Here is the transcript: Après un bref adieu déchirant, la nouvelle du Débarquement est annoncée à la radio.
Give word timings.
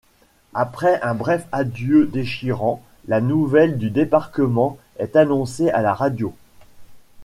Après 0.55 0.99
un 1.03 1.13
bref 1.13 1.45
adieu 1.51 2.07
déchirant, 2.07 2.81
la 3.07 3.21
nouvelle 3.21 3.77
du 3.77 3.91
Débarquement 3.91 4.79
est 4.97 5.15
annoncée 5.15 5.69
à 5.69 5.83
la 5.83 5.93
radio. 5.93 6.33